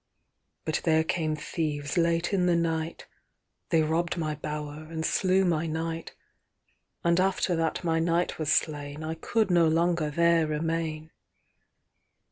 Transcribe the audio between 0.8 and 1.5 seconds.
there came